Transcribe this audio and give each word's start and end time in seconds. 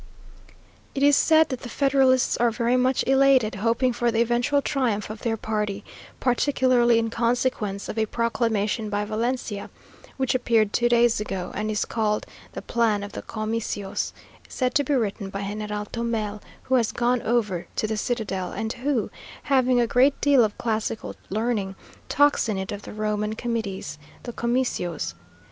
It 0.95 1.03
is 1.03 1.15
said 1.15 1.49
that 1.49 1.59
the 1.61 1.69
federalists 1.69 2.35
are 2.37 2.49
very 2.49 2.75
much 2.75 3.03
elated, 3.05 3.53
hoping 3.53 3.93
for 3.93 4.09
the 4.09 4.19
eventual 4.23 4.59
triumph 4.59 5.11
of 5.11 5.21
their 5.21 5.37
party, 5.37 5.83
particularly 6.19 6.97
in 6.97 7.11
consequence 7.11 7.87
of 7.87 7.99
a 7.99 8.07
proclamation 8.07 8.89
by 8.89 9.05
Valencia, 9.05 9.69
which 10.17 10.33
appeared 10.33 10.73
two 10.73 10.89
days 10.89 11.19
ago, 11.21 11.51
and 11.53 11.69
is 11.69 11.85
called 11.85 12.25
"the 12.53 12.63
plan 12.63 13.03
of 13.03 13.11
the 13.11 13.21
Comicios," 13.21 14.11
said 14.49 14.73
to 14.73 14.83
be 14.83 14.95
written 14.95 15.29
by 15.29 15.43
General 15.43 15.85
Tomel, 15.85 16.41
who 16.63 16.73
has 16.73 16.91
gone 16.91 17.21
over 17.21 17.67
to 17.75 17.85
the 17.85 17.95
citadel, 17.95 18.51
and 18.51 18.73
who, 18.73 19.11
having 19.43 19.79
a 19.79 19.85
great 19.85 20.19
deal 20.19 20.43
of 20.43 20.57
classical 20.57 21.13
learning, 21.29 21.75
talks 22.09 22.49
in 22.49 22.57
it 22.57 22.71
of 22.71 22.81
the 22.81 22.93
Roman 22.93 23.35
Committees 23.35 23.99
(the 24.23 24.33
Comicios). 24.33 25.13